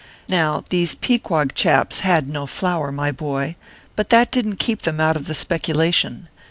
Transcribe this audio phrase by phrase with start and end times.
[0.27, 3.55] Now, these Pequog chaps had no flour, my boy;
[3.95, 6.27] but that didn t keep them out of the specula tion.